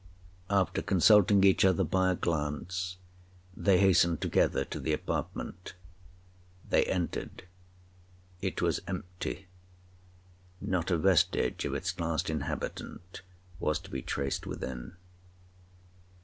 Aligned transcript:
After 0.49 0.81
consulting 0.81 1.43
each 1.43 1.63
other 1.63 1.83
by 1.83 2.09
a 2.09 2.15
glance, 2.15 2.97
they 3.55 3.77
hastened 3.77 4.19
together 4.19 4.65
to 4.65 4.79
the 4.79 4.93
apartment. 4.93 5.75
They 6.67 6.85
entered—it 6.85 8.61
was 8.63 8.81
empty—not 8.87 9.45
a 10.89 10.97
vestige 10.97 11.65
of 11.65 11.75
its 11.75 11.99
last 11.99 12.31
inhabitant 12.31 13.21
was 13.59 13.77
to 13.77 13.91
be 13.91 14.01
traced 14.01 14.47
within. 14.47 14.95